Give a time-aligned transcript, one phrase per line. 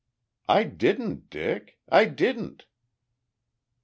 [0.49, 2.65] "I didn't, Dick; I didn't!"